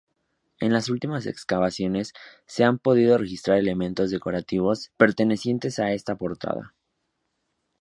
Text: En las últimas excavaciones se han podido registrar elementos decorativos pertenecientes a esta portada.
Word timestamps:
En 0.59 0.73
las 0.73 0.89
últimas 0.89 1.27
excavaciones 1.27 2.13
se 2.47 2.63
han 2.63 2.79
podido 2.79 3.19
registrar 3.19 3.59
elementos 3.59 4.09
decorativos 4.09 4.91
pertenecientes 4.97 5.77
a 5.77 5.91
esta 5.93 6.15
portada. 6.15 6.73